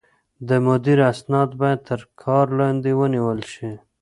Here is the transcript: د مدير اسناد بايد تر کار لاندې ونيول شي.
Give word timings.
د 0.47 0.49
مدير 0.65 0.99
اسناد 1.11 1.49
بايد 1.59 1.79
تر 1.89 2.01
کار 2.23 2.45
لاندې 2.59 2.91
ونيول 2.99 3.39
شي. 3.53 3.71